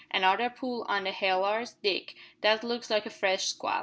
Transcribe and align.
Another 0.09 0.49
pull 0.49 0.83
on 0.89 1.03
the 1.03 1.11
halyards, 1.11 1.73
Dick; 1.83 2.15
that 2.41 2.63
looks 2.63 2.89
like 2.89 3.05
a 3.05 3.11
fresh 3.11 3.49
squall. 3.49 3.79